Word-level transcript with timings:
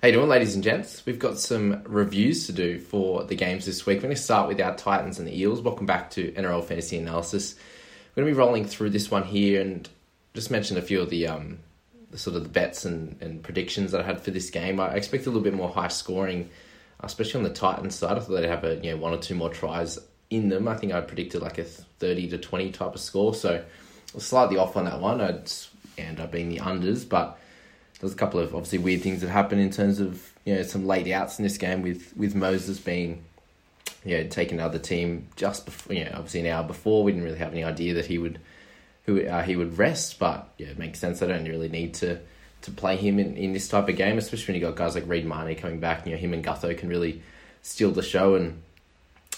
How 0.00 0.08
you 0.08 0.14
doing, 0.14 0.30
ladies 0.30 0.54
and 0.54 0.64
gents? 0.64 1.04
We've 1.04 1.18
got 1.18 1.38
some 1.38 1.82
reviews 1.84 2.46
to 2.46 2.52
do 2.52 2.78
for 2.78 3.24
the 3.24 3.34
games 3.34 3.66
this 3.66 3.84
week. 3.84 3.98
We're 3.98 4.04
going 4.04 4.16
to 4.16 4.22
start 4.22 4.48
with 4.48 4.58
our 4.58 4.74
Titans 4.74 5.18
and 5.18 5.28
the 5.28 5.38
Eels. 5.38 5.60
Welcome 5.60 5.84
back 5.84 6.08
to 6.12 6.32
NRL 6.32 6.64
Fantasy 6.64 6.96
Analysis. 6.96 7.54
We're 8.16 8.22
going 8.22 8.32
to 8.32 8.34
be 8.34 8.38
rolling 8.42 8.64
through 8.64 8.90
this 8.90 9.10
one 9.10 9.24
here 9.24 9.60
and 9.60 9.86
just 10.32 10.50
mention 10.50 10.78
a 10.78 10.80
few 10.80 11.02
of 11.02 11.10
the, 11.10 11.26
um, 11.26 11.58
sort 12.14 12.34
of 12.34 12.44
the 12.44 12.48
bets 12.48 12.86
and, 12.86 13.20
and 13.20 13.42
predictions 13.42 13.92
that 13.92 14.00
I 14.00 14.04
had 14.04 14.22
for 14.22 14.30
this 14.30 14.48
game. 14.48 14.80
I 14.80 14.94
expect 14.94 15.26
a 15.26 15.28
little 15.28 15.42
bit 15.42 15.52
more 15.52 15.68
high 15.68 15.88
scoring, 15.88 16.48
especially 17.00 17.40
on 17.40 17.44
the 17.44 17.50
Titans 17.50 17.94
side. 17.94 18.16
I 18.16 18.20
thought 18.20 18.32
they'd 18.32 18.48
have 18.48 18.64
a 18.64 18.76
you 18.76 18.92
know 18.92 18.96
one 18.96 19.12
or 19.12 19.18
two 19.18 19.34
more 19.34 19.50
tries 19.50 19.98
in 20.30 20.48
them. 20.48 20.66
I 20.66 20.78
think 20.78 20.94
I 20.94 21.02
predicted 21.02 21.42
like 21.42 21.58
a 21.58 21.64
thirty 21.64 22.26
to 22.30 22.38
twenty 22.38 22.72
type 22.72 22.94
of 22.94 23.00
score, 23.02 23.34
so 23.34 23.62
slightly 24.16 24.56
off 24.56 24.78
on 24.78 24.86
that 24.86 24.98
one. 24.98 25.20
I'd 25.20 25.52
end 25.98 26.20
up 26.20 26.32
being 26.32 26.48
the 26.48 26.60
unders, 26.60 27.06
but 27.06 27.38
there's 28.00 28.12
a 28.12 28.16
couple 28.16 28.40
of 28.40 28.54
obviously 28.54 28.78
weird 28.78 29.02
things 29.02 29.20
that 29.20 29.28
happened 29.28 29.60
in 29.60 29.70
terms 29.70 30.00
of 30.00 30.32
you 30.44 30.54
know 30.54 30.62
some 30.62 30.86
late 30.86 31.10
outs 31.12 31.38
in 31.38 31.42
this 31.42 31.58
game 31.58 31.82
with 31.82 32.12
with 32.16 32.34
Moses 32.34 32.78
being 32.78 33.22
you 34.04 34.18
know 34.18 34.28
taking 34.28 34.58
another 34.58 34.78
team 34.78 35.28
just 35.36 35.66
before 35.66 35.94
you 35.94 36.04
know 36.04 36.12
obviously 36.14 36.40
an 36.40 36.46
hour 36.46 36.64
before. 36.64 37.04
We 37.04 37.12
didn't 37.12 37.24
really 37.24 37.38
have 37.38 37.52
any 37.52 37.62
idea 37.62 37.94
that 37.94 38.06
he 38.06 38.18
would 38.18 38.40
who 39.04 39.24
uh, 39.24 39.42
he 39.42 39.56
would 39.56 39.78
rest 39.78 40.18
but 40.18 40.48
yeah 40.58 40.68
it 40.68 40.78
makes 40.78 40.98
sense. 40.98 41.22
I 41.22 41.26
don't 41.26 41.44
really 41.44 41.68
need 41.68 41.94
to 41.94 42.18
to 42.62 42.70
play 42.70 42.96
him 42.96 43.18
in, 43.18 43.36
in 43.36 43.52
this 43.52 43.68
type 43.68 43.88
of 43.88 43.96
game 43.96 44.18
especially 44.18 44.52
when 44.52 44.60
you 44.60 44.66
got 44.66 44.76
guys 44.76 44.94
like 44.94 45.06
Reed 45.06 45.26
Mahoney 45.26 45.54
coming 45.54 45.80
back 45.80 46.06
you 46.06 46.12
know 46.12 46.18
him 46.18 46.32
and 46.32 46.44
Gutho 46.44 46.76
can 46.76 46.88
really 46.88 47.22
steal 47.62 47.90
the 47.90 48.02
show 48.02 48.34
and 48.34 48.62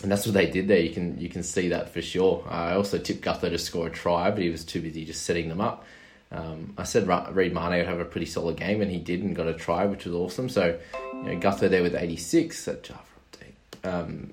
and 0.03 0.11
that's 0.11 0.27
what 0.27 0.35
they 0.35 0.51
did 0.51 0.69
there. 0.69 0.81
You 0.81 0.91
can 0.91 1.19
you 1.19 1.29
can 1.29 1.43
see 1.43 1.69
that 1.71 1.91
for 1.91 2.01
sure. 2.01 2.45
I 2.49 2.75
also 2.75 2.99
tipped 2.99 3.25
Gutho 3.25 3.51
to 3.51 3.59
score 3.59 3.89
a 3.89 3.91
try 3.91 4.31
but 4.31 4.41
he 4.41 4.51
was 4.51 4.65
too 4.65 4.81
busy 4.81 5.05
just 5.05 5.23
setting 5.23 5.49
them 5.49 5.61
up 5.61 5.85
um, 6.33 6.73
I 6.79 6.85
said 6.85 7.07
Reed 7.35 7.53
Mahoney 7.53 7.79
would 7.79 7.87
have 7.87 8.01
a 8.01 8.05
pretty 8.07 8.27
solid 8.27 8.57
game, 8.57 8.81
and 8.81 8.91
he 8.91 8.99
did 8.99 9.23
and 9.23 9.37
got 9.37 9.47
a 9.47 9.55
try, 9.55 9.85
which 9.85 10.07
was 10.07 10.15
awesome. 10.15 10.49
So, 10.49 10.79
you 11.15 11.23
know, 11.23 11.39
Gutho 11.39 11.69
there 11.69 11.83
with 11.83 11.95
86 11.95 12.69
at 12.69 12.83
Java 12.83 13.01
update. 13.33 13.89
Um, 13.89 14.33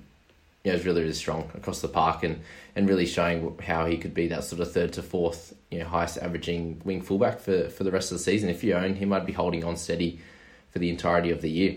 yeah, 0.64 0.72
it 0.72 0.76
was 0.76 0.86
really, 0.86 1.02
really 1.02 1.12
strong 1.12 1.50
across 1.54 1.80
the 1.80 1.88
park 1.88 2.22
and, 2.22 2.40
and 2.74 2.88
really 2.88 3.06
showing 3.06 3.58
how 3.62 3.86
he 3.86 3.98
could 3.98 4.14
be 4.14 4.28
that 4.28 4.44
sort 4.44 4.60
of 4.60 4.72
third 4.72 4.94
to 4.94 5.02
fourth, 5.02 5.54
you 5.70 5.78
know, 5.78 5.86
highest 5.86 6.18
averaging 6.18 6.80
wing 6.84 7.02
fullback 7.02 7.40
for, 7.40 7.68
for 7.68 7.84
the 7.84 7.90
rest 7.90 8.12
of 8.12 8.18
the 8.18 8.24
season. 8.24 8.48
If 8.48 8.64
you 8.64 8.74
own 8.74 8.94
him, 8.94 9.12
I'd 9.12 9.26
be 9.26 9.32
holding 9.32 9.64
on 9.64 9.76
steady 9.76 10.20
for 10.70 10.78
the 10.78 10.88
entirety 10.88 11.30
of 11.30 11.42
the 11.42 11.50
year. 11.50 11.76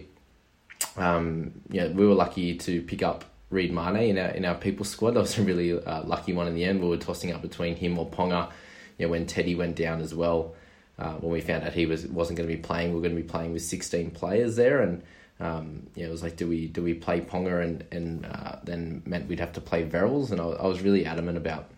Um, 0.95 1.61
yeah, 1.69 1.87
we 1.87 2.05
were 2.05 2.13
lucky 2.13 2.55
to 2.57 2.81
pick 2.81 3.03
up 3.03 3.25
Reed 3.49 3.73
Mahoney 3.73 4.09
in 4.09 4.17
our, 4.17 4.29
in 4.29 4.45
our 4.45 4.55
people 4.55 4.85
squad. 4.85 5.11
That 5.11 5.21
was 5.21 5.37
a 5.37 5.43
really 5.43 5.81
uh, 5.81 6.03
lucky 6.03 6.33
one 6.33 6.47
in 6.47 6.55
the 6.55 6.63
end. 6.63 6.81
We 6.81 6.89
were 6.89 6.97
tossing 6.97 7.31
up 7.31 7.41
between 7.41 7.75
him 7.75 7.97
or 7.97 8.09
Ponga 8.09 8.51
you 8.97 9.05
know, 9.05 9.11
when 9.11 9.25
Teddy 9.25 9.55
went 9.55 9.75
down 9.75 10.01
as 10.01 10.13
well, 10.13 10.55
uh, 10.99 11.13
when 11.13 11.31
we 11.31 11.41
found 11.41 11.63
out 11.63 11.73
he 11.73 11.85
was 11.85 12.05
wasn't 12.07 12.37
going 12.37 12.49
to 12.49 12.55
be 12.55 12.61
playing, 12.61 12.91
we 12.91 12.99
are 12.99 13.01
going 13.01 13.15
to 13.15 13.21
be 13.21 13.27
playing 13.27 13.53
with 13.53 13.63
sixteen 13.63 14.11
players 14.11 14.55
there, 14.55 14.81
and 14.81 15.03
um, 15.39 15.87
yeah, 15.95 16.05
it 16.05 16.11
was 16.11 16.23
like, 16.23 16.37
do 16.37 16.47
we 16.47 16.67
do 16.67 16.83
we 16.83 16.93
play 16.93 17.21
Ponga 17.21 17.63
and 17.63 17.83
and 17.91 18.25
uh, 18.25 18.57
then 18.63 19.01
meant 19.05 19.27
we'd 19.27 19.39
have 19.39 19.53
to 19.53 19.61
play 19.61 19.85
Verrills, 19.85 20.31
and 20.31 20.39
I, 20.39 20.45
I 20.45 20.67
was 20.67 20.81
really 20.81 21.05
adamant 21.05 21.37
about 21.37 21.69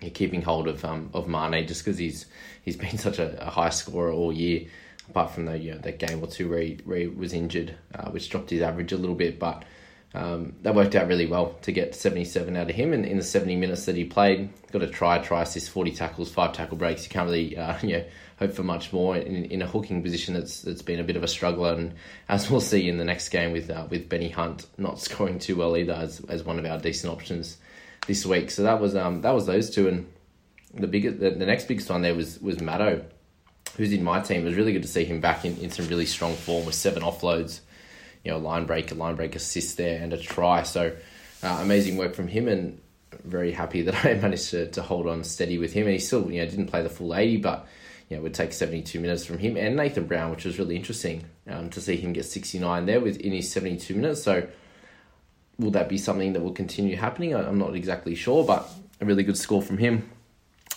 you 0.00 0.08
know, 0.08 0.12
keeping 0.12 0.42
hold 0.42 0.68
of 0.68 0.84
um, 0.84 1.10
of 1.14 1.28
Mane 1.28 1.66
just 1.66 1.84
because 1.84 1.98
he's 1.98 2.26
he's 2.62 2.76
been 2.76 2.98
such 2.98 3.18
a, 3.18 3.46
a, 3.46 3.50
high 3.50 3.70
scorer 3.70 4.12
all 4.12 4.32
year. 4.32 4.66
Apart 5.08 5.30
from 5.30 5.46
the 5.46 5.56
you 5.56 5.72
know 5.72 5.78
that 5.78 6.00
game 6.00 6.20
or 6.22 6.26
two 6.26 6.50
where 6.50 6.60
he, 6.60 6.78
where 6.84 6.98
he 6.98 7.06
was 7.06 7.32
injured, 7.32 7.76
uh, 7.94 8.10
which 8.10 8.28
dropped 8.28 8.50
his 8.50 8.60
average 8.60 8.92
a 8.92 8.96
little 8.96 9.14
bit, 9.14 9.38
but 9.38 9.64
um, 10.16 10.54
that 10.62 10.74
worked 10.74 10.94
out 10.94 11.08
really 11.08 11.26
well 11.26 11.54
to 11.62 11.72
get 11.72 11.94
77 11.94 12.56
out 12.56 12.70
of 12.70 12.74
him. 12.74 12.94
And 12.94 13.04
in 13.04 13.18
the 13.18 13.22
70 13.22 13.56
minutes 13.56 13.84
that 13.84 13.96
he 13.96 14.04
played, 14.04 14.48
got 14.72 14.82
a 14.82 14.86
try, 14.86 15.18
try 15.18 15.42
assist, 15.42 15.68
40 15.70 15.92
tackles, 15.92 16.30
five 16.30 16.54
tackle 16.54 16.78
breaks. 16.78 17.04
You 17.04 17.10
can't 17.10 17.26
really 17.26 17.56
uh, 17.56 17.78
you 17.82 17.98
know, 17.98 18.04
hope 18.38 18.54
for 18.54 18.62
much 18.62 18.92
more 18.92 19.16
in, 19.16 19.44
in 19.44 19.60
a 19.60 19.66
hooking 19.66 20.02
position 20.02 20.34
that's 20.34 20.62
that's 20.62 20.82
been 20.82 21.00
a 21.00 21.04
bit 21.04 21.16
of 21.16 21.22
a 21.22 21.28
struggle. 21.28 21.66
And 21.66 21.94
as 22.30 22.50
we'll 22.50 22.60
see 22.60 22.88
in 22.88 22.96
the 22.96 23.04
next 23.04 23.28
game 23.28 23.52
with 23.52 23.68
uh, 23.70 23.86
with 23.90 24.08
Benny 24.08 24.30
Hunt 24.30 24.66
not 24.78 24.98
scoring 25.06 25.38
too 25.38 25.56
well 25.56 25.76
either 25.76 25.92
as, 25.92 26.20
as 26.28 26.42
one 26.42 26.58
of 26.58 26.64
our 26.64 26.78
decent 26.78 27.12
options 27.12 27.58
this 28.06 28.24
week. 28.24 28.50
So 28.50 28.62
that 28.62 28.80
was 28.80 28.96
um, 28.96 29.20
that 29.20 29.32
was 29.32 29.44
those 29.44 29.68
two. 29.68 29.86
And 29.86 30.10
the 30.72 30.86
biggest, 30.86 31.20
the, 31.20 31.30
the 31.30 31.46
next 31.46 31.68
biggest 31.68 31.90
one 31.90 32.00
there 32.00 32.14
was 32.14 32.40
was 32.40 32.60
Matto, 32.60 33.04
who's 33.76 33.92
in 33.92 34.02
my 34.02 34.20
team. 34.20 34.42
It 34.42 34.44
was 34.44 34.54
really 34.54 34.72
good 34.72 34.82
to 34.82 34.88
see 34.88 35.04
him 35.04 35.20
back 35.20 35.44
in, 35.44 35.58
in 35.58 35.70
some 35.70 35.88
really 35.88 36.06
strong 36.06 36.34
form 36.34 36.64
with 36.64 36.74
seven 36.74 37.02
offloads 37.02 37.60
you 38.26 38.32
know, 38.32 38.38
line 38.38 38.66
break, 38.66 38.90
a 38.90 38.94
line 38.96 39.14
break 39.14 39.36
assist 39.36 39.76
there 39.76 40.02
and 40.02 40.12
a 40.12 40.18
try. 40.18 40.64
So 40.64 40.92
uh, 41.44 41.58
amazing 41.62 41.96
work 41.96 42.16
from 42.16 42.26
him 42.26 42.48
and 42.48 42.80
very 43.22 43.52
happy 43.52 43.82
that 43.82 43.94
I 44.04 44.14
managed 44.14 44.50
to, 44.50 44.68
to 44.72 44.82
hold 44.82 45.06
on 45.06 45.22
steady 45.22 45.58
with 45.58 45.72
him. 45.72 45.84
And 45.84 45.92
he 45.92 46.00
still, 46.00 46.28
you 46.28 46.42
know, 46.42 46.50
didn't 46.50 46.66
play 46.66 46.82
the 46.82 46.88
full 46.88 47.14
80, 47.14 47.36
but, 47.36 47.68
you 48.08 48.16
know, 48.16 48.24
would 48.24 48.34
take 48.34 48.52
72 48.52 48.98
minutes 48.98 49.24
from 49.24 49.38
him 49.38 49.56
and 49.56 49.76
Nathan 49.76 50.08
Brown, 50.08 50.32
which 50.32 50.44
was 50.44 50.58
really 50.58 50.74
interesting 50.74 51.24
um, 51.48 51.70
to 51.70 51.80
see 51.80 51.96
him 51.96 52.12
get 52.12 52.24
69 52.24 52.86
there 52.86 53.00
with 53.00 53.16
in 53.18 53.30
his 53.30 53.48
72 53.52 53.94
minutes. 53.94 54.24
So 54.24 54.48
will 55.56 55.70
that 55.70 55.88
be 55.88 55.96
something 55.96 56.32
that 56.32 56.42
will 56.42 56.50
continue 56.52 56.96
happening? 56.96 57.32
I'm 57.32 57.58
not 57.58 57.76
exactly 57.76 58.16
sure, 58.16 58.44
but 58.44 58.68
a 59.00 59.04
really 59.04 59.22
good 59.22 59.38
score 59.38 59.62
from 59.62 59.78
him. 59.78 60.10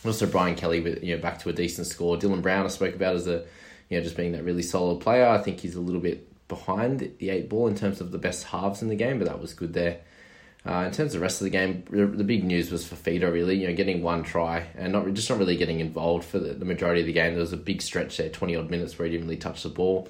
Also, 0.06 0.28
Brian 0.28 0.54
Kelly, 0.56 0.82
with 0.82 1.04
you 1.04 1.16
know, 1.16 1.22
back 1.22 1.40
to 1.40 1.50
a 1.50 1.54
decent 1.54 1.88
score. 1.88 2.16
Dylan 2.16 2.44
Brown, 2.44 2.66
I 2.66 2.70
spoke 2.70 2.94
about 2.94 3.16
as 3.16 3.28
a, 3.28 3.44
you 3.90 3.98
know, 3.98 4.04
just 4.04 4.16
being 4.16 4.34
that 4.34 4.44
really 4.44 4.62
solid 4.62 5.02
player. 5.02 5.28
I 5.28 5.40
think 5.40 5.62
he's 5.62 5.74
a 5.74 5.82
little 5.82 6.00
bit 6.00 6.29
behind 6.50 7.14
the 7.20 7.30
eight 7.30 7.48
ball 7.48 7.68
in 7.68 7.76
terms 7.76 8.02
of 8.02 8.12
the 8.12 8.18
best 8.18 8.44
halves 8.44 8.82
in 8.82 8.90
the 8.90 8.96
game, 8.96 9.20
but 9.20 9.30
that 9.30 9.40
was 9.40 9.54
good 9.54 9.74
there. 9.74 10.02
Uh, 10.66 10.84
in 10.86 10.92
terms 10.92 11.14
of 11.14 11.22
the 11.22 11.24
rest 11.24 11.40
of 11.40 11.46
the 11.46 11.50
game, 11.50 11.86
the, 11.90 12.06
the 12.06 12.24
big 12.24 12.44
news 12.44 12.70
was 12.70 12.86
for 12.86 12.96
Fifita 12.96 13.32
really, 13.32 13.56
you 13.56 13.68
know, 13.68 13.74
getting 13.74 14.04
one 14.04 14.24
try 14.24 14.68
and 14.76 14.92
not 14.92 15.12
just 15.14 15.30
not 15.30 15.40
really 15.40 15.56
getting 15.56 15.80
involved 15.80 16.26
for 16.26 16.38
the, 16.38 16.54
the 16.54 16.66
majority 16.66 17.00
of 17.00 17.08
the 17.08 17.14
game. 17.14 17.32
There 17.32 17.40
was 17.40 17.54
a 17.54 17.58
big 17.58 17.82
stretch 17.82 18.18
there, 18.18 18.30
twenty 18.30 18.58
odd 18.58 18.70
minutes 18.70 19.00
where 19.00 19.06
he 19.06 19.14
didn't 19.14 19.28
really 19.28 19.38
touch 19.38 19.64
the 19.64 19.70
ball, 19.70 20.10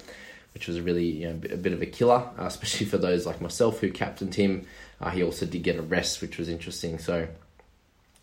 which 0.52 0.66
was 0.66 0.80
really 0.80 1.06
you 1.06 1.28
know, 1.28 1.34
a 1.52 1.56
bit 1.56 1.72
of 1.72 1.82
a 1.82 1.86
killer, 1.86 2.28
uh, 2.36 2.46
especially 2.46 2.86
for 2.86 2.98
those 2.98 3.26
like 3.26 3.40
myself 3.40 3.78
who 3.78 3.92
captained 3.92 4.34
him. 4.34 4.66
Uh, 5.00 5.10
he 5.10 5.22
also 5.22 5.46
did 5.46 5.62
get 5.62 5.76
a 5.76 5.82
rest, 5.82 6.20
which 6.20 6.36
was 6.36 6.48
interesting. 6.48 6.98
So, 6.98 7.28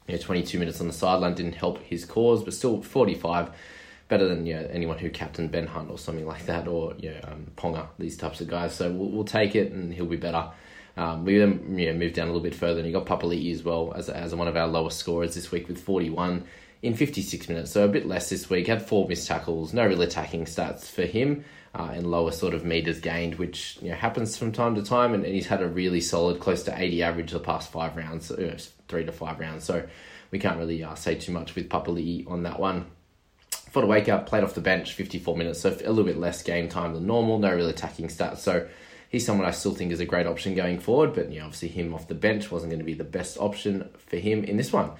you 0.07 0.15
know, 0.15 0.21
twenty 0.21 0.43
two 0.43 0.59
minutes 0.59 0.81
on 0.81 0.87
the 0.87 0.93
sideline 0.93 1.33
didn't 1.33 1.55
help 1.55 1.81
his 1.83 2.03
cause, 2.03 2.43
but 2.43 2.53
still 2.53 2.81
forty 2.81 3.15
five 3.15 3.51
better 4.07 4.27
than 4.27 4.45
you 4.45 4.56
know, 4.56 4.68
anyone 4.71 4.98
who 4.98 5.09
captained 5.09 5.51
Ben 5.51 5.68
Hunt 5.68 5.89
or 5.89 5.98
something 5.98 6.25
like 6.25 6.45
that, 6.45 6.68
or 6.68 6.94
you 6.98 7.12
know, 7.12 7.19
um, 7.24 7.48
Ponga, 7.56 7.88
these 8.00 8.18
types 8.18 8.42
of 8.42 8.48
guys. 8.48 8.75
So 8.75 8.92
we'll, 8.92 9.09
we'll 9.09 9.25
take 9.25 9.56
it, 9.56 9.71
and 9.71 9.94
he'll 9.94 10.06
be 10.06 10.18
better. 10.18 10.50
Um, 10.95 11.25
we 11.25 11.38
then 11.38 11.77
you 11.77 11.92
know, 11.92 12.00
moved 12.00 12.15
down 12.15 12.27
a 12.27 12.31
little 12.31 12.44
bit 12.44 12.56
further, 12.56 12.80
and 12.80 12.86
he 12.86 12.92
got 12.92 13.06
Papali'i 13.06 13.54
as 13.54 13.63
well 13.63 13.94
as 13.95 14.09
as 14.09 14.33
one 14.33 14.48
of 14.48 14.56
our 14.56 14.68
lowest 14.68 14.98
scorers 14.98 15.36
this 15.36 15.51
week 15.51 15.68
with 15.68 15.81
41. 15.81 16.45
in 16.83 16.94
56 16.94 17.50
minutes, 17.50 17.71
so 17.71 17.86
a 17.86 17.88
bit 17.88 18.06
less 18.06 18.30
this 18.30 18.50
week. 18.50 18.68
Had 18.68 18.81
four 18.81 19.07
missed 19.07 19.27
tackles, 19.27 19.74
no 19.74 19.86
real 19.86 20.01
attacking 20.01 20.45
stats 20.45 20.86
for 20.86 21.04
him, 21.04 21.44
uh, 21.75 21.89
and 21.94 22.09
lower 22.09 22.31
sort 22.31 22.54
of 22.54 22.65
meters 22.65 23.00
gained, 23.00 23.36
which 23.36 23.77
you 23.81 23.89
know, 23.89 23.95
happens 23.95 24.38
from 24.38 24.51
time 24.51 24.75
to 24.75 24.83
time. 24.83 25.13
And, 25.13 25.24
and, 25.25 25.33
he's 25.33 25.48
had 25.48 25.62
a 25.62 25.68
really 25.68 26.01
solid, 26.01 26.39
close 26.39 26.63
to 26.63 26.75
80 26.75 27.04
average 27.04 27.31
the 27.31 27.39
past 27.39 27.71
five 27.71 27.95
rounds, 27.95 28.31
uh, 28.31 28.57
three 28.88 29.06
to 29.06 29.12
five 29.12 29.39
rounds. 29.39 29.63
So 29.63 29.88
we 30.31 30.39
can't 30.39 30.57
really 30.57 30.83
uh, 30.83 30.95
say 30.95 31.15
too 31.15 31.31
much 31.31 31.56
with 31.56 31.69
Papali'i 31.69 32.30
on 32.30 32.44
that 32.44 32.59
one. 32.59 32.86
For 33.77 33.85
wake 33.85 34.09
up, 34.09 34.25
played 34.25 34.44
off 34.44 34.56
the 34.56 34.62
bench 34.62 34.94
54 34.94 35.38
minutes, 35.38 35.59
so 35.59 35.69
a 35.69 35.89
little 35.89 36.03
bit 36.03 36.18
less 36.18 36.41
game 36.41 36.68
time 36.68 36.95
than 36.95 37.06
normal, 37.06 37.38
no 37.38 37.53
real 37.53 37.69
attacking 37.69 38.07
stats. 38.07 38.39
So 38.39 38.68
he's 39.09 39.24
someone 39.24 39.45
I 39.45 39.51
still 39.51 39.75
think 39.75 39.91
is 39.91 40.00
a 40.00 40.06
great 40.06 40.25
option 40.25 40.56
going 40.56 40.79
forward, 40.79 41.13
but 41.13 41.31
you 41.31 41.38
know, 41.38 41.45
obviously 41.45 41.68
him 41.68 41.94
off 41.94 42.07
the 42.07 42.15
bench 42.15 42.50
wasn't 42.50 42.71
going 42.71 42.79
to 42.79 42.85
be 42.85 42.95
the 42.95 43.03
best 43.03 43.38
option 43.38 43.88
for 44.07 44.18
him 44.18 44.44
in 44.44 44.57
this 44.57 44.74
one. 44.74 44.94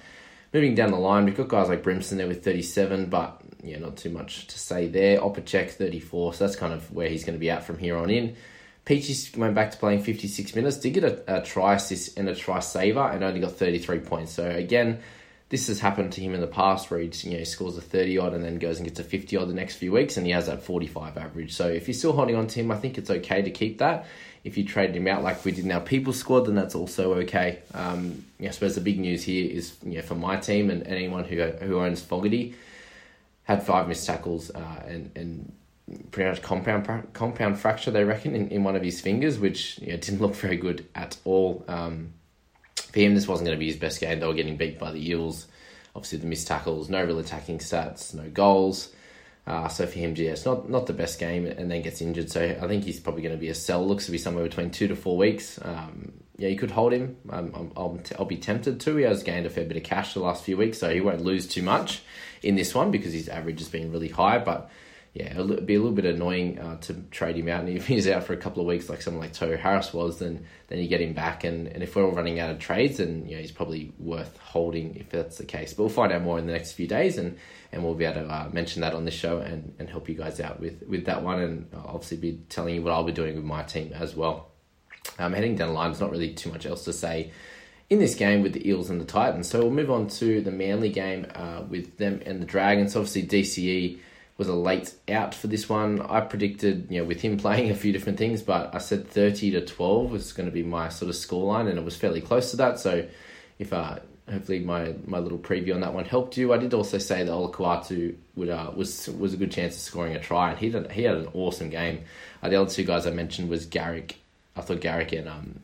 Moving 0.52 0.76
down 0.76 0.92
the 0.92 0.96
line, 0.96 1.24
we've 1.24 1.36
got 1.36 1.48
guys 1.48 1.68
like 1.68 1.82
Brimson 1.82 2.18
there 2.18 2.28
with 2.28 2.44
37, 2.44 3.06
but 3.06 3.42
yeah, 3.64 3.80
not 3.80 3.96
too 3.96 4.10
much 4.10 4.46
to 4.46 4.58
say 4.60 4.86
there. 4.86 5.18
Opacek 5.18 5.70
34, 5.70 6.34
so 6.34 6.46
that's 6.46 6.54
kind 6.54 6.72
of 6.72 6.92
where 6.92 7.08
he's 7.08 7.24
going 7.24 7.34
to 7.36 7.40
be 7.40 7.50
at 7.50 7.64
from 7.64 7.78
here 7.78 7.96
on 7.96 8.10
in. 8.10 8.36
Peachey's 8.84 9.36
went 9.36 9.56
back 9.56 9.72
to 9.72 9.76
playing 9.76 10.04
56 10.04 10.54
minutes, 10.54 10.76
did 10.76 10.94
get 10.94 11.02
a, 11.02 11.38
a 11.38 11.42
try 11.42 11.74
assist 11.74 12.16
and 12.16 12.28
a 12.28 12.34
try 12.36 12.60
saver, 12.60 13.00
and 13.00 13.24
only 13.24 13.40
got 13.40 13.56
33 13.56 13.98
points. 13.98 14.32
So 14.34 14.48
again, 14.48 15.00
this 15.50 15.68
has 15.68 15.80
happened 15.80 16.12
to 16.12 16.20
him 16.20 16.34
in 16.34 16.40
the 16.40 16.46
past 16.46 16.90
where 16.90 17.00
he 17.00 17.10
you 17.22 17.38
know, 17.38 17.44
scores 17.44 17.76
a 17.78 17.80
30 17.80 18.18
odd 18.18 18.34
and 18.34 18.44
then 18.44 18.58
goes 18.58 18.78
and 18.78 18.86
gets 18.86 19.00
a 19.00 19.04
50 19.04 19.36
odd 19.36 19.48
the 19.48 19.54
next 19.54 19.76
few 19.76 19.92
weeks, 19.92 20.16
and 20.16 20.26
he 20.26 20.32
has 20.32 20.46
that 20.46 20.62
45 20.62 21.16
average. 21.16 21.54
So 21.54 21.66
if 21.66 21.88
you're 21.88 21.94
still 21.94 22.12
holding 22.12 22.36
on 22.36 22.46
to 22.48 22.60
him, 22.60 22.70
I 22.70 22.76
think 22.76 22.98
it's 22.98 23.10
okay 23.10 23.40
to 23.40 23.50
keep 23.50 23.78
that. 23.78 24.06
If 24.44 24.58
you 24.58 24.64
traded 24.64 24.96
him 24.96 25.08
out 25.08 25.22
like 25.22 25.44
we 25.44 25.52
did 25.52 25.64
in 25.64 25.72
our 25.72 25.80
people 25.80 26.12
squad, 26.12 26.40
then 26.40 26.54
that's 26.54 26.74
also 26.74 27.14
okay. 27.14 27.60
Um, 27.74 28.24
I 28.40 28.50
suppose 28.50 28.74
the 28.74 28.80
big 28.80 28.98
news 28.98 29.22
here 29.22 29.50
is 29.50 29.76
you 29.84 29.96
know, 29.96 30.02
for 30.02 30.14
my 30.14 30.36
team 30.36 30.70
and 30.70 30.86
anyone 30.86 31.24
who 31.24 31.42
who 31.42 31.80
owns 31.80 32.00
Fogarty 32.00 32.54
had 33.44 33.62
five 33.62 33.88
missed 33.88 34.06
tackles 34.06 34.50
uh, 34.50 34.84
and 34.86 35.10
and 35.16 35.52
pretty 36.10 36.30
much 36.30 36.42
compound 36.42 37.12
compound 37.14 37.58
fracture 37.58 37.90
they 37.90 38.04
reckon 38.04 38.34
in, 38.34 38.48
in 38.48 38.64
one 38.64 38.76
of 38.76 38.82
his 38.82 39.00
fingers, 39.00 39.38
which 39.38 39.78
you 39.78 39.88
know, 39.88 39.96
didn't 39.96 40.20
look 40.20 40.34
very 40.34 40.56
good 40.56 40.86
at 40.94 41.16
all. 41.24 41.64
Um, 41.66 42.12
for 42.92 43.00
him, 43.00 43.14
this 43.14 43.28
wasn't 43.28 43.46
going 43.46 43.56
to 43.56 43.60
be 43.60 43.66
his 43.66 43.76
best 43.76 44.00
game. 44.00 44.20
They 44.20 44.26
were 44.26 44.34
getting 44.34 44.56
beat 44.56 44.78
by 44.78 44.92
the 44.92 45.10
Eels. 45.10 45.46
Obviously, 45.94 46.18
the 46.18 46.26
missed 46.26 46.46
tackles, 46.46 46.88
no 46.88 47.04
real 47.04 47.18
attacking 47.18 47.58
stats, 47.58 48.14
no 48.14 48.28
goals. 48.28 48.92
Uh, 49.46 49.66
so 49.66 49.86
for 49.86 49.98
him, 49.98 50.14
yeah, 50.16 50.30
it's 50.30 50.44
not 50.44 50.68
not 50.68 50.86
the 50.86 50.92
best 50.92 51.18
game, 51.18 51.46
and 51.46 51.70
then 51.70 51.80
gets 51.80 52.02
injured. 52.02 52.30
So 52.30 52.58
I 52.60 52.68
think 52.68 52.84
he's 52.84 53.00
probably 53.00 53.22
going 53.22 53.34
to 53.34 53.40
be 53.40 53.48
a 53.48 53.54
sell. 53.54 53.86
Looks 53.86 54.04
to 54.06 54.12
be 54.12 54.18
somewhere 54.18 54.44
between 54.44 54.70
two 54.70 54.88
to 54.88 54.96
four 54.96 55.16
weeks. 55.16 55.58
Um, 55.62 56.12
yeah, 56.36 56.48
you 56.48 56.56
could 56.56 56.70
hold 56.70 56.92
him. 56.92 57.16
Um, 57.30 57.72
I'll, 57.76 58.00
I'll 58.18 58.24
be 58.26 58.36
tempted 58.36 58.78
to. 58.80 58.96
He 58.96 59.04
has 59.04 59.22
gained 59.22 59.46
a 59.46 59.50
fair 59.50 59.64
bit 59.64 59.76
of 59.76 59.82
cash 59.82 60.14
the 60.14 60.20
last 60.20 60.44
few 60.44 60.56
weeks, 60.56 60.78
so 60.78 60.92
he 60.92 61.00
won't 61.00 61.22
lose 61.22 61.48
too 61.48 61.62
much 61.62 62.02
in 62.42 62.56
this 62.56 62.74
one 62.74 62.90
because 62.90 63.12
his 63.12 63.28
average 63.28 63.58
has 63.58 63.68
been 63.68 63.90
really 63.90 64.08
high. 64.08 64.38
But 64.38 64.70
yeah, 65.14 65.32
it'll 65.32 65.60
be 65.60 65.74
a 65.74 65.78
little 65.78 65.94
bit 65.94 66.04
annoying 66.04 66.58
uh, 66.58 66.76
to 66.82 66.94
trade 67.10 67.36
him 67.36 67.48
out. 67.48 67.60
And 67.60 67.70
if 67.70 67.86
he's 67.86 68.06
out 68.06 68.24
for 68.24 68.34
a 68.34 68.36
couple 68.36 68.60
of 68.60 68.68
weeks, 68.68 68.88
like 68.88 69.02
someone 69.02 69.22
like 69.22 69.32
Tohu 69.32 69.58
Harris 69.58 69.92
was, 69.92 70.18
then 70.18 70.44
then 70.68 70.78
you 70.78 70.86
get 70.86 71.00
him 71.00 71.12
back. 71.12 71.44
And, 71.44 71.66
and 71.66 71.82
if 71.82 71.96
we're 71.96 72.04
all 72.04 72.12
running 72.12 72.38
out 72.38 72.50
of 72.50 72.58
trades, 72.58 72.98
then 72.98 73.26
you 73.26 73.34
know, 73.36 73.40
he's 73.40 73.52
probably 73.52 73.92
worth 73.98 74.36
holding 74.38 74.96
if 74.96 75.08
that's 75.08 75.38
the 75.38 75.44
case. 75.44 75.72
But 75.72 75.84
we'll 75.84 75.90
find 75.90 76.12
out 76.12 76.22
more 76.22 76.38
in 76.38 76.46
the 76.46 76.52
next 76.52 76.72
few 76.72 76.86
days, 76.86 77.18
and, 77.18 77.38
and 77.72 77.82
we'll 77.82 77.94
be 77.94 78.04
able 78.04 78.22
to 78.22 78.28
uh, 78.28 78.48
mention 78.52 78.82
that 78.82 78.94
on 78.94 79.04
the 79.04 79.10
show 79.10 79.38
and, 79.38 79.74
and 79.78 79.88
help 79.88 80.08
you 80.08 80.14
guys 80.14 80.40
out 80.40 80.60
with, 80.60 80.82
with 80.86 81.06
that 81.06 81.22
one. 81.22 81.40
And 81.40 81.68
I'll 81.74 81.94
obviously 81.94 82.18
be 82.18 82.40
telling 82.48 82.74
you 82.74 82.82
what 82.82 82.92
I'll 82.92 83.04
be 83.04 83.12
doing 83.12 83.34
with 83.34 83.44
my 83.44 83.62
team 83.62 83.92
as 83.94 84.14
well. 84.14 84.50
Um, 85.18 85.32
heading 85.32 85.56
down 85.56 85.68
the 85.68 85.74
line, 85.74 85.90
there's 85.90 86.00
not 86.00 86.10
really 86.10 86.34
too 86.34 86.50
much 86.52 86.66
else 86.66 86.84
to 86.84 86.92
say 86.92 87.32
in 87.90 87.98
this 87.98 88.14
game 88.14 88.42
with 88.42 88.52
the 88.52 88.68
Eels 88.68 88.90
and 88.90 89.00
the 89.00 89.04
Titans. 89.04 89.48
So 89.48 89.60
we'll 89.60 89.70
move 89.70 89.90
on 89.90 90.08
to 90.08 90.42
the 90.42 90.50
Manly 90.50 90.90
game 90.90 91.26
uh, 91.34 91.62
with 91.68 91.96
them 91.96 92.20
and 92.26 92.42
the 92.42 92.46
Dragons. 92.46 92.94
Obviously, 92.94 93.26
DCE 93.26 93.98
was 94.38 94.48
a 94.48 94.54
late 94.54 94.94
out 95.08 95.34
for 95.34 95.48
this 95.48 95.68
one. 95.68 96.00
I 96.00 96.20
predicted, 96.20 96.86
you 96.90 97.00
know, 97.00 97.04
with 97.04 97.20
him 97.20 97.36
playing 97.36 97.70
a 97.70 97.74
few 97.74 97.92
different 97.92 98.18
things, 98.18 98.40
but 98.40 98.74
I 98.74 98.78
said 98.78 99.08
30 99.08 99.50
to 99.50 99.66
12 99.66 100.10
was 100.10 100.32
going 100.32 100.48
to 100.48 100.52
be 100.52 100.62
my 100.62 100.88
sort 100.88 101.10
of 101.10 101.16
scoreline, 101.16 101.68
and 101.68 101.76
it 101.76 101.84
was 101.84 101.96
fairly 101.96 102.20
close 102.20 102.52
to 102.52 102.56
that. 102.58 102.78
So, 102.78 103.06
if 103.58 103.72
uh, 103.72 103.98
hopefully 104.30 104.60
my, 104.60 104.94
my 105.06 105.18
little 105.18 105.38
preview 105.38 105.74
on 105.74 105.80
that 105.80 105.92
one 105.92 106.04
helped 106.04 106.36
you, 106.36 106.52
I 106.52 106.58
did 106.58 106.72
also 106.72 106.98
say 106.98 107.24
that 107.24 107.30
Olakau'atu 107.30 108.14
would 108.36 108.48
uh, 108.48 108.70
was 108.74 109.08
was 109.08 109.34
a 109.34 109.36
good 109.36 109.50
chance 109.50 109.74
of 109.74 109.80
scoring 109.80 110.14
a 110.14 110.20
try, 110.20 110.50
and 110.50 110.58
he 110.58 110.70
did, 110.70 110.92
he 110.92 111.02
had 111.02 111.16
an 111.16 111.28
awesome 111.34 111.68
game. 111.68 112.04
Uh, 112.40 112.48
the 112.48 112.56
other 112.60 112.70
two 112.70 112.84
guys 112.84 113.06
I 113.06 113.10
mentioned 113.10 113.48
was 113.50 113.66
Garrick. 113.66 114.18
I 114.56 114.60
thought 114.60 114.80
Garrick 114.80 115.12
and 115.12 115.28
um 115.28 115.60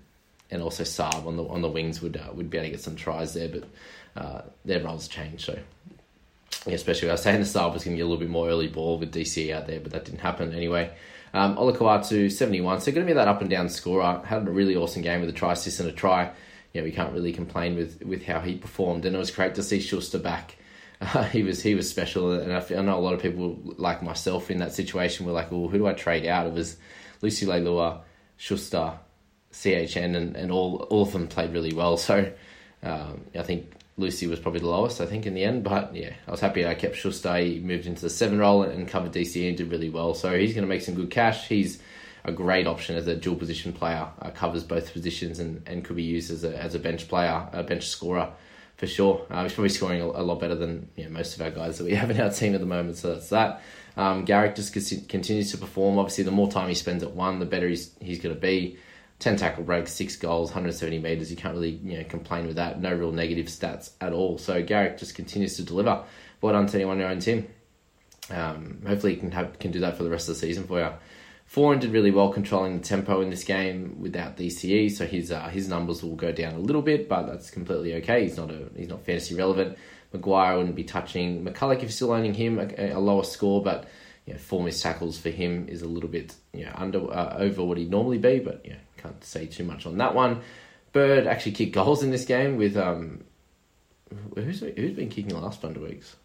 and 0.50 0.62
also 0.62 0.82
Saab 0.82 1.26
on 1.26 1.36
the 1.36 1.44
on 1.44 1.62
the 1.62 1.70
wings 1.70 2.02
would 2.02 2.16
uh, 2.16 2.32
would 2.32 2.50
be 2.50 2.58
able 2.58 2.66
to 2.66 2.70
get 2.72 2.80
some 2.80 2.96
tries 2.96 3.34
there, 3.34 3.48
but 3.48 3.64
uh, 4.16 4.42
their 4.64 4.82
roles 4.82 5.06
changed, 5.06 5.44
so 5.44 5.58
especially 6.66 7.08
I 7.10 7.12
was 7.12 7.22
saying 7.22 7.40
the 7.40 7.46
start 7.46 7.72
was 7.72 7.84
going 7.84 7.96
to 7.96 7.98
get 7.98 8.04
a 8.04 8.08
little 8.08 8.20
bit 8.20 8.30
more 8.30 8.48
early 8.48 8.68
ball 8.68 8.98
with 8.98 9.12
DC 9.12 9.52
out 9.52 9.66
there, 9.66 9.80
but 9.80 9.92
that 9.92 10.04
didn't 10.04 10.20
happen 10.20 10.52
anyway. 10.52 10.90
Um, 11.34 11.56
Olakau'atu, 11.56 12.30
71. 12.30 12.80
So 12.80 12.92
going 12.92 13.06
to 13.06 13.10
be 13.10 13.14
that 13.14 13.28
up 13.28 13.40
and 13.40 13.50
down 13.50 13.68
scorer. 13.68 14.22
Had 14.24 14.46
a 14.46 14.50
really 14.50 14.76
awesome 14.76 15.02
game 15.02 15.20
with 15.20 15.28
a 15.28 15.32
try 15.32 15.52
assist 15.52 15.80
and 15.80 15.88
a 15.88 15.92
try. 15.92 16.30
Yeah, 16.72 16.82
we 16.82 16.92
can't 16.92 17.12
really 17.12 17.32
complain 17.32 17.76
with, 17.76 18.02
with 18.02 18.24
how 18.24 18.40
he 18.40 18.56
performed. 18.56 19.04
And 19.04 19.14
it 19.14 19.18
was 19.18 19.30
great 19.30 19.56
to 19.56 19.62
see 19.62 19.80
Schuster 19.80 20.18
back. 20.18 20.56
Uh, 21.00 21.24
he 21.24 21.42
was 21.42 21.60
he 21.62 21.74
was 21.74 21.90
special, 21.90 22.32
and 22.32 22.52
I, 22.52 22.60
feel, 22.60 22.78
I, 22.78 22.82
know 22.82 22.96
a 22.96 23.00
lot 23.00 23.14
of 23.14 23.20
people 23.20 23.58
like 23.76 24.02
myself 24.02 24.50
in 24.50 24.58
that 24.58 24.72
situation 24.72 25.26
were 25.26 25.32
like, 25.32 25.50
well, 25.50 25.68
who 25.68 25.78
do 25.78 25.86
I 25.86 25.92
trade 25.92 26.24
out? 26.26 26.46
It 26.46 26.52
was 26.52 26.76
Lucy 27.20 27.46
Leilua, 27.46 28.00
Schuster, 28.36 28.92
CHN, 29.52 30.16
and, 30.16 30.36
and 30.36 30.52
all 30.52 30.86
all 30.90 31.02
of 31.02 31.12
them 31.12 31.26
played 31.26 31.52
really 31.52 31.72
well. 31.72 31.96
So 31.96 32.32
um, 32.84 33.24
I 33.36 33.42
think 33.42 33.72
Lucy 33.96 34.26
was 34.26 34.40
probably 34.40 34.60
the 34.60 34.68
lowest, 34.68 35.00
I 35.00 35.06
think, 35.06 35.26
in 35.26 35.34
the 35.34 35.44
end. 35.44 35.62
But 35.62 35.94
yeah, 35.94 36.12
I 36.26 36.30
was 36.30 36.40
happy 36.40 36.66
I 36.66 36.74
kept 36.74 36.96
Schuster. 36.96 37.36
He 37.36 37.60
moved 37.60 37.86
into 37.86 38.02
the 38.02 38.10
seven 38.10 38.38
role 38.38 38.62
and 38.62 38.88
covered 38.88 39.12
DC 39.12 39.46
and 39.46 39.56
did 39.56 39.70
really 39.70 39.90
well. 39.90 40.14
So 40.14 40.36
he's 40.36 40.54
going 40.54 40.64
to 40.64 40.68
make 40.68 40.82
some 40.82 40.94
good 40.94 41.10
cash. 41.10 41.48
He's 41.48 41.80
a 42.24 42.32
great 42.32 42.66
option 42.66 42.96
as 42.96 43.06
a 43.06 43.14
dual 43.14 43.36
position 43.36 43.72
player. 43.72 44.08
Uh, 44.20 44.30
covers 44.30 44.64
both 44.64 44.92
positions 44.92 45.38
and, 45.38 45.62
and 45.66 45.84
could 45.84 45.96
be 45.96 46.02
used 46.02 46.30
as 46.30 46.42
a 46.42 46.56
as 46.56 46.74
a 46.74 46.78
bench 46.78 47.08
player, 47.08 47.48
a 47.52 47.62
bench 47.62 47.86
scorer 47.88 48.32
for 48.76 48.86
sure. 48.86 49.24
Uh, 49.30 49.42
he's 49.44 49.52
probably 49.52 49.68
scoring 49.68 50.00
a, 50.00 50.04
a, 50.04 50.22
lot 50.22 50.40
better 50.40 50.54
than 50.54 50.88
you 50.96 51.04
know, 51.04 51.10
most 51.10 51.36
of 51.36 51.42
our 51.42 51.50
guys 51.50 51.78
that 51.78 51.84
we 51.84 51.94
have 51.94 52.10
in 52.10 52.20
our 52.20 52.30
team 52.30 52.54
at 52.54 52.60
the 52.60 52.66
moment. 52.66 52.96
So 52.96 53.14
that's 53.14 53.28
that. 53.28 53.62
Um, 53.96 54.24
Garrick 54.24 54.56
just 54.56 54.72
continues 55.08 55.52
to 55.52 55.58
perform. 55.58 55.98
Obviously, 55.98 56.24
the 56.24 56.32
more 56.32 56.50
time 56.50 56.68
he 56.68 56.74
spends 56.74 57.02
at 57.02 57.12
one, 57.12 57.38
the 57.38 57.46
better 57.46 57.68
he's 57.68 57.92
he's 58.00 58.20
going 58.20 58.34
to 58.34 58.40
be. 58.40 58.78
10 59.20 59.36
tackle 59.36 59.64
breaks, 59.64 59.92
6 59.92 60.16
goals, 60.16 60.50
170 60.50 60.98
metres. 60.98 61.30
You 61.30 61.36
can't 61.36 61.54
really 61.54 61.80
you 61.82 61.98
know 61.98 62.04
complain 62.04 62.46
with 62.46 62.56
that. 62.56 62.80
No 62.80 62.92
real 62.92 63.12
negative 63.12 63.46
stats 63.46 63.90
at 64.00 64.12
all. 64.12 64.38
So 64.38 64.62
Garrick 64.62 64.98
just 64.98 65.14
continues 65.14 65.56
to 65.56 65.62
deliver. 65.62 66.04
Well 66.40 66.52
done 66.52 66.66
to 66.66 66.76
anyone 66.76 66.98
who 66.98 67.04
owns 67.04 67.26
him. 67.26 67.48
Um, 68.30 68.82
hopefully 68.86 69.14
he 69.14 69.20
can 69.20 69.30
have, 69.32 69.58
can 69.58 69.70
do 69.70 69.80
that 69.80 69.96
for 69.96 70.02
the 70.02 70.10
rest 70.10 70.28
of 70.28 70.34
the 70.34 70.40
season 70.40 70.64
for 70.64 70.80
you. 70.80 70.90
Foran 71.52 71.78
did 71.78 71.92
really 71.92 72.10
well 72.10 72.32
controlling 72.32 72.78
the 72.78 72.84
tempo 72.84 73.20
in 73.20 73.30
this 73.30 73.44
game 73.44 74.00
without 74.00 74.36
DCE, 74.36 74.90
so 74.90 75.06
his 75.06 75.30
uh, 75.30 75.48
his 75.48 75.68
numbers 75.68 76.02
will 76.02 76.16
go 76.16 76.32
down 76.32 76.54
a 76.54 76.58
little 76.58 76.82
bit, 76.82 77.08
but 77.08 77.26
that's 77.26 77.50
completely 77.50 77.94
okay. 77.96 78.22
He's 78.22 78.36
not 78.36 78.50
a 78.50 78.70
he's 78.74 78.88
not 78.88 79.04
fantasy 79.04 79.34
relevant. 79.34 79.78
Maguire 80.12 80.56
wouldn't 80.56 80.74
be 80.74 80.84
touching 80.84 81.44
McCullough 81.44 81.76
if 81.76 81.82
you're 81.82 81.90
still 81.90 82.12
owning 82.12 82.34
him 82.34 82.58
a, 82.58 82.92
a 82.92 82.98
lower 82.98 83.24
score, 83.24 83.62
but 83.62 83.88
you 84.26 84.32
know, 84.32 84.38
four 84.38 84.62
missed 84.62 84.82
tackles 84.82 85.18
for 85.18 85.30
him 85.30 85.68
is 85.68 85.82
a 85.82 85.88
little 85.88 86.08
bit 86.08 86.34
you 86.52 86.64
know, 86.64 86.72
under 86.74 87.12
uh, 87.12 87.36
over 87.38 87.62
what 87.62 87.78
he'd 87.78 87.90
normally 87.90 88.18
be, 88.18 88.38
but 88.38 88.62
yeah, 88.64 88.76
can't 89.04 89.22
say 89.22 89.46
too 89.46 89.64
much 89.64 89.86
on 89.86 89.98
that 89.98 90.14
one. 90.14 90.40
Bird 90.92 91.26
actually 91.26 91.52
kicked 91.52 91.72
goals 91.72 92.02
in 92.02 92.10
this 92.10 92.24
game 92.24 92.56
with 92.56 92.76
um, 92.76 93.24
who's 94.34 94.60
who's 94.60 94.92
been 94.92 95.08
kicking 95.08 95.28
the 95.28 95.38
last 95.38 95.62
of 95.62 95.76
weeks? 95.76 96.16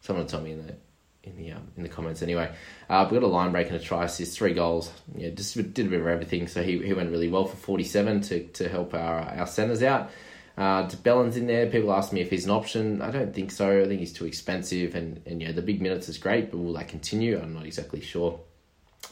Someone 0.00 0.26
tell 0.26 0.40
me 0.40 0.52
in 0.52 0.66
the 0.66 0.74
in 1.22 1.36
the 1.36 1.52
um, 1.52 1.68
in 1.76 1.82
the 1.82 1.88
comments 1.88 2.22
anyway. 2.22 2.50
Uh, 2.88 3.06
we 3.10 3.18
got 3.18 3.24
a 3.24 3.26
line 3.26 3.52
break 3.52 3.66
and 3.66 3.76
a 3.76 3.80
try 3.80 4.04
assist, 4.04 4.38
three 4.38 4.54
goals. 4.54 4.92
Yeah, 5.16 5.30
just 5.30 5.54
did 5.54 5.86
a 5.86 5.90
bit 5.90 6.00
of 6.00 6.06
everything. 6.06 6.46
So 6.48 6.62
he, 6.62 6.78
he 6.78 6.92
went 6.92 7.10
really 7.10 7.28
well 7.28 7.46
for 7.46 7.56
forty 7.56 7.84
seven 7.84 8.20
to, 8.22 8.44
to 8.44 8.68
help 8.68 8.94
our 8.94 9.20
our 9.20 9.46
centers 9.46 9.82
out. 9.82 10.10
Uh, 10.56 10.88
Bellin's 11.02 11.36
in 11.36 11.46
there. 11.46 11.68
People 11.70 11.92
ask 11.92 12.12
me 12.12 12.20
if 12.20 12.30
he's 12.30 12.44
an 12.44 12.50
option. 12.50 13.00
I 13.02 13.10
don't 13.10 13.34
think 13.34 13.50
so. 13.50 13.82
I 13.82 13.86
think 13.86 14.00
he's 14.00 14.12
too 14.12 14.26
expensive, 14.26 14.94
and 14.94 15.20
and 15.26 15.42
yeah, 15.42 15.52
the 15.52 15.62
big 15.62 15.82
minutes 15.82 16.08
is 16.08 16.16
great, 16.16 16.50
but 16.50 16.58
will 16.58 16.74
that 16.74 16.88
continue? 16.88 17.40
I'm 17.40 17.54
not 17.54 17.66
exactly 17.66 18.00
sure 18.00 18.38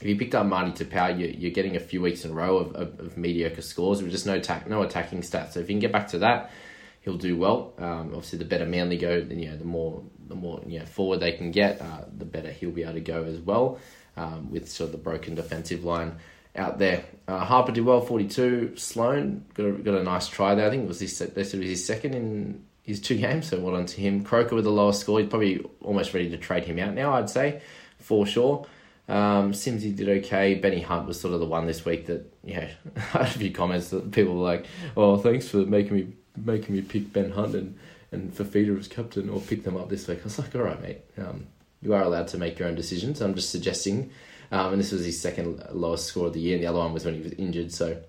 if 0.00 0.06
you 0.06 0.16
picked 0.16 0.34
up 0.34 0.46
Marty 0.46 0.84
Taupau, 0.84 1.18
you, 1.18 1.26
you're 1.26 1.50
getting 1.50 1.76
a 1.76 1.80
few 1.80 2.00
weeks 2.00 2.24
in 2.24 2.30
a 2.30 2.34
row 2.34 2.58
of, 2.58 2.74
of, 2.76 3.00
of 3.00 3.16
mediocre 3.16 3.62
scores 3.62 4.00
with 4.00 4.12
just 4.12 4.26
no 4.26 4.34
attack, 4.34 4.68
no 4.68 4.82
attacking 4.82 5.22
stats. 5.22 5.52
So 5.52 5.60
if 5.60 5.68
you 5.68 5.74
can 5.74 5.80
get 5.80 5.92
back 5.92 6.08
to 6.08 6.18
that, 6.18 6.52
he'll 7.00 7.16
do 7.16 7.36
well. 7.36 7.72
Um, 7.78 8.10
obviously, 8.14 8.38
the 8.38 8.44
better 8.44 8.66
Manly 8.66 8.96
go, 8.96 9.20
then 9.20 9.38
you 9.38 9.50
know 9.50 9.56
the 9.56 9.64
more 9.64 10.02
the 10.28 10.34
more 10.34 10.62
you 10.66 10.78
know 10.78 10.86
forward 10.86 11.20
they 11.20 11.32
can 11.32 11.50
get, 11.50 11.80
uh, 11.80 12.04
the 12.16 12.24
better 12.24 12.52
he'll 12.52 12.70
be 12.70 12.82
able 12.82 12.94
to 12.94 13.00
go 13.00 13.24
as 13.24 13.40
well. 13.40 13.78
Um, 14.16 14.50
with 14.50 14.68
sort 14.68 14.88
of 14.88 14.92
the 14.92 14.98
broken 14.98 15.36
defensive 15.36 15.84
line 15.84 16.16
out 16.56 16.78
there. 16.78 17.04
Uh, 17.28 17.44
Harper 17.44 17.72
did 17.72 17.84
well, 17.84 18.00
forty 18.00 18.26
two. 18.26 18.76
Sloan 18.76 19.44
got 19.54 19.66
a, 19.66 19.72
got 19.72 19.94
a 19.94 20.02
nice 20.02 20.28
try 20.28 20.54
there. 20.54 20.66
I 20.66 20.70
think 20.70 20.84
it 20.84 20.88
was 20.88 21.00
his 21.00 21.20
it 21.20 21.36
was 21.36 21.52
his 21.52 21.84
second 21.84 22.14
in 22.14 22.64
his 22.82 23.00
two 23.00 23.16
games, 23.20 23.48
so 23.48 23.58
well 23.60 23.74
done 23.74 23.86
to 23.86 24.00
him. 24.00 24.24
Croker 24.24 24.54
with 24.54 24.64
the 24.64 24.70
lowest 24.70 25.00
score. 25.00 25.20
He's 25.20 25.28
probably 25.28 25.64
almost 25.80 26.14
ready 26.14 26.30
to 26.30 26.36
trade 26.36 26.64
him 26.64 26.78
out 26.78 26.94
now. 26.94 27.14
I'd 27.14 27.30
say 27.30 27.62
for 27.98 28.26
sure. 28.26 28.66
Um, 29.08 29.52
Simsy 29.52 29.94
did 29.94 30.08
okay. 30.24 30.54
Benny 30.54 30.80
Hunt 30.80 31.06
was 31.06 31.20
sort 31.20 31.32
of 31.32 31.40
the 31.40 31.46
one 31.46 31.66
this 31.66 31.84
week 31.84 32.06
that 32.06 32.32
yeah, 32.44 32.68
had 32.96 33.22
a 33.22 33.26
few 33.26 33.50
comments 33.50 33.88
that 33.90 34.10
people 34.10 34.36
were 34.36 34.44
like, 34.44 34.66
"Oh, 34.96 35.16
thanks 35.16 35.48
for 35.48 35.58
making 35.58 35.94
me 35.96 36.12
making 36.36 36.74
me 36.74 36.82
pick 36.82 37.12
Ben 37.12 37.30
Hunt 37.30 37.54
and 37.54 37.78
and 38.12 38.32
Fifita 38.34 38.74
was 38.76 38.88
captain 38.88 39.28
or 39.28 39.40
picked 39.40 39.64
them 39.64 39.76
up 39.76 39.88
this 39.88 40.06
week. 40.08 40.20
I 40.20 40.24
was 40.24 40.38
like, 40.38 40.54
all 40.54 40.62
right, 40.62 40.80
mate, 40.80 41.00
um, 41.18 41.46
you 41.82 41.92
are 41.94 42.02
allowed 42.02 42.28
to 42.28 42.38
make 42.38 42.58
your 42.58 42.68
own 42.68 42.74
decisions. 42.74 43.20
I'm 43.20 43.34
just 43.34 43.50
suggesting. 43.50 44.10
Um, 44.50 44.72
and 44.72 44.80
this 44.80 44.92
was 44.92 45.04
his 45.04 45.20
second 45.20 45.62
lowest 45.72 46.06
score 46.06 46.28
of 46.28 46.32
the 46.32 46.40
year, 46.40 46.54
and 46.54 46.62
the 46.62 46.68
other 46.68 46.78
one 46.78 46.94
was 46.94 47.04
when 47.04 47.14
he 47.14 47.20
was 47.20 47.32
injured. 47.32 47.70
So, 47.70 48.00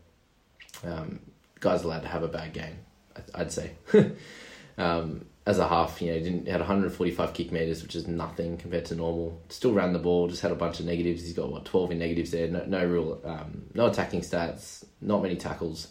um, 0.86 1.20
guy's 1.60 1.84
allowed 1.84 2.04
to 2.04 2.08
have 2.08 2.24
a 2.24 2.30
bad 2.30 2.54
game, 2.54 2.78
I'd 3.36 3.52
say. 3.52 3.72
um, 4.78 5.26
as 5.50 5.58
a 5.58 5.68
half, 5.68 6.00
you 6.00 6.14
know, 6.14 6.20
didn't 6.20 6.48
had 6.48 6.60
145 6.60 7.34
kick 7.34 7.52
meters, 7.52 7.82
which 7.82 7.96
is 7.96 8.08
nothing 8.08 8.56
compared 8.56 8.86
to 8.86 8.94
normal. 8.96 9.42
Still 9.50 9.74
ran 9.74 9.94
the 9.94 10.00
ball, 10.00 10.28
just 10.28 10.44
had 10.44 10.52
a 10.52 10.56
bunch 10.56 10.80
of 10.80 10.86
negatives. 10.86 11.24
He's 11.24 11.34
got 11.34 11.52
what 11.52 11.66
12 11.66 11.90
in 11.90 11.98
negatives 11.98 12.30
there. 12.30 12.48
No, 12.48 12.64
no 12.66 12.86
real, 12.86 13.20
um, 13.26 13.64
no 13.74 13.88
attacking 13.88 14.22
stats, 14.22 14.86
not 15.02 15.24
many 15.24 15.36
tackles. 15.36 15.88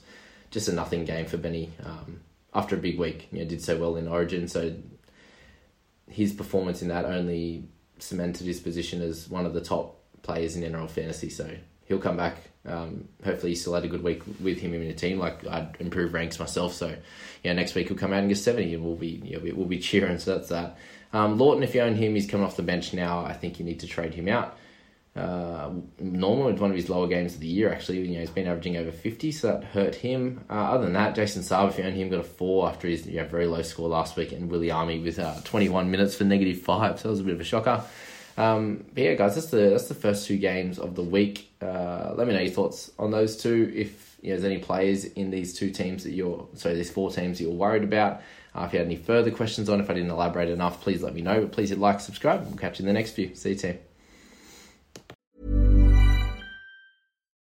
Just 0.52 0.68
a 0.68 0.72
nothing 0.72 1.04
game 1.04 1.26
for 1.26 1.38
Benny. 1.38 1.72
Um, 1.84 2.20
after 2.54 2.76
a 2.76 2.78
big 2.78 3.00
week, 3.00 3.26
you 3.32 3.40
know, 3.40 3.46
did 3.46 3.60
so 3.60 3.76
well 3.76 3.96
in 3.96 4.06
Origin, 4.06 4.46
so 4.46 4.76
his 6.08 6.32
performance 6.32 6.80
in 6.80 6.88
that 6.88 7.04
only 7.04 7.68
cemented 7.98 8.46
his 8.46 8.60
position 8.60 9.02
as 9.02 9.28
one 9.28 9.44
of 9.44 9.54
the 9.54 9.60
top 9.60 10.00
players 10.22 10.54
in 10.54 10.62
NRL 10.62 10.88
fantasy. 10.88 11.30
So 11.30 11.50
he'll 11.88 11.98
come 11.98 12.16
back. 12.16 12.36
Um, 12.66 13.08
hopefully, 13.24 13.52
he 13.52 13.56
still 13.56 13.74
had 13.74 13.84
a 13.84 13.88
good 13.88 14.02
week 14.02 14.22
with 14.40 14.58
him 14.58 14.74
in 14.74 14.86
the 14.86 14.94
team. 14.94 15.18
Like 15.18 15.46
I'd 15.46 15.76
improve 15.80 16.12
ranks 16.14 16.38
myself. 16.38 16.74
So 16.74 16.94
yeah, 17.42 17.54
next 17.54 17.74
week 17.74 17.88
he'll 17.88 17.96
come 17.96 18.12
out 18.12 18.20
and 18.20 18.28
get 18.28 18.36
seventy, 18.36 18.74
and 18.74 18.84
we'll 18.84 18.96
be 18.96 19.38
we'll 19.54 19.66
be 19.66 19.78
cheering. 19.80 20.18
So 20.18 20.36
that's 20.36 20.50
that. 20.50 20.76
Um, 21.12 21.38
Lawton, 21.38 21.62
if 21.62 21.74
you 21.74 21.80
own 21.80 21.94
him, 21.94 22.14
he's 22.14 22.30
coming 22.30 22.46
off 22.46 22.56
the 22.56 22.62
bench 22.62 22.92
now. 22.92 23.24
I 23.24 23.32
think 23.32 23.58
you 23.58 23.64
need 23.64 23.80
to 23.80 23.86
trade 23.86 24.14
him 24.14 24.28
out. 24.28 24.56
Uh, 25.16 25.70
normal 25.98 26.46
it's 26.48 26.60
one 26.60 26.70
of 26.70 26.76
his 26.76 26.88
lower 26.88 27.08
games 27.08 27.34
of 27.34 27.40
the 27.40 27.48
year 27.48 27.72
actually. 27.72 27.98
You 27.98 28.14
know 28.14 28.20
he's 28.20 28.30
been 28.30 28.46
averaging 28.46 28.76
over 28.76 28.92
fifty, 28.92 29.32
so 29.32 29.48
that 29.48 29.64
hurt 29.64 29.94
him. 29.94 30.44
Uh, 30.50 30.52
other 30.52 30.84
than 30.84 30.92
that, 30.92 31.14
Jason 31.14 31.42
Saab, 31.42 31.70
if 31.70 31.78
you 31.78 31.84
own 31.84 31.94
him, 31.94 32.10
got 32.10 32.20
a 32.20 32.24
four 32.24 32.68
after 32.68 32.86
his 32.86 33.06
you 33.06 33.16
know, 33.16 33.26
very 33.26 33.46
low 33.46 33.62
score 33.62 33.88
last 33.88 34.16
week, 34.16 34.32
and 34.32 34.50
Willie 34.50 34.70
Army 34.70 35.00
with 35.00 35.18
uh, 35.18 35.34
twenty 35.44 35.68
one 35.68 35.90
minutes 35.90 36.14
for 36.14 36.24
negative 36.24 36.60
five. 36.60 37.00
So 37.00 37.08
that 37.08 37.12
was 37.12 37.20
a 37.20 37.24
bit 37.24 37.34
of 37.34 37.40
a 37.40 37.44
shocker. 37.44 37.82
Um, 38.38 38.84
but 38.94 39.02
yeah, 39.02 39.14
guys, 39.14 39.34
that's 39.34 39.48
the 39.48 39.70
that's 39.70 39.88
the 39.88 39.94
first 39.94 40.28
two 40.28 40.38
games 40.38 40.78
of 40.78 40.94
the 40.94 41.02
week. 41.02 41.50
Uh, 41.60 42.14
let 42.14 42.28
me 42.28 42.34
know 42.34 42.40
your 42.40 42.52
thoughts 42.52 42.92
on 42.96 43.10
those 43.10 43.36
two. 43.36 43.72
If 43.74 44.16
you 44.22 44.30
know, 44.30 44.36
there's 44.36 44.50
any 44.50 44.62
players 44.62 45.04
in 45.04 45.30
these 45.30 45.58
two 45.58 45.70
teams 45.72 46.04
that 46.04 46.12
you're 46.12 46.46
sorry, 46.54 46.76
these 46.76 46.90
four 46.90 47.10
teams 47.10 47.38
that 47.38 47.44
you're 47.44 47.52
worried 47.52 47.82
about. 47.82 48.22
Uh, 48.54 48.64
if 48.64 48.72
you 48.72 48.78
had 48.78 48.86
any 48.86 48.96
further 48.96 49.32
questions 49.32 49.68
on, 49.68 49.80
if 49.80 49.90
I 49.90 49.94
didn't 49.94 50.10
elaborate 50.10 50.48
enough, 50.48 50.80
please 50.80 51.02
let 51.02 51.14
me 51.14 51.20
know. 51.20 51.40
But 51.40 51.52
please 51.52 51.70
hit 51.70 51.78
like, 51.78 52.00
subscribe. 52.00 52.46
We'll 52.46 52.56
catch 52.56 52.78
you 52.78 52.84
in 52.84 52.86
the 52.86 52.92
next 52.92 53.12
few. 53.12 53.34
See 53.34 53.50
you, 53.50 53.54
team. 53.56 53.78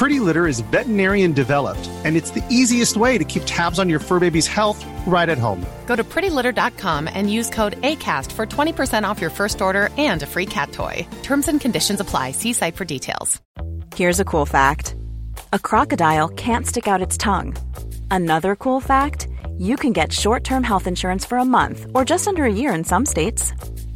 Pretty 0.00 0.18
Litter 0.18 0.46
is 0.46 0.60
veterinarian 0.60 1.34
developed, 1.34 1.90
and 2.04 2.16
it's 2.16 2.30
the 2.30 2.42
easiest 2.48 2.96
way 2.96 3.18
to 3.18 3.24
keep 3.24 3.42
tabs 3.44 3.78
on 3.78 3.90
your 3.90 3.98
fur 3.98 4.18
baby's 4.18 4.46
health 4.46 4.82
right 5.06 5.28
at 5.28 5.36
home. 5.36 5.62
Go 5.84 5.94
to 5.94 6.02
prettylitter.com 6.02 7.06
and 7.06 7.30
use 7.30 7.50
code 7.50 7.78
ACAST 7.82 8.32
for 8.32 8.46
20% 8.46 9.04
off 9.04 9.20
your 9.20 9.28
first 9.28 9.60
order 9.60 9.90
and 9.98 10.22
a 10.22 10.26
free 10.26 10.46
cat 10.46 10.72
toy. 10.72 11.06
Terms 11.22 11.48
and 11.48 11.60
conditions 11.60 12.00
apply. 12.00 12.30
See 12.30 12.54
site 12.54 12.76
for 12.76 12.86
details. 12.86 13.42
Here's 13.94 14.20
a 14.20 14.24
cool 14.24 14.46
fact 14.46 14.94
a 15.52 15.58
crocodile 15.58 16.28
can't 16.28 16.66
stick 16.66 16.88
out 16.88 17.02
its 17.02 17.18
tongue. 17.18 17.54
Another 18.10 18.56
cool 18.56 18.80
fact 18.80 19.28
you 19.58 19.76
can 19.76 19.92
get 19.92 20.14
short 20.14 20.44
term 20.44 20.62
health 20.62 20.86
insurance 20.86 21.26
for 21.26 21.36
a 21.36 21.44
month 21.44 21.84
or 21.94 22.06
just 22.06 22.26
under 22.26 22.46
a 22.46 22.58
year 22.60 22.72
in 22.72 22.84
some 22.84 23.04
states. 23.04 23.52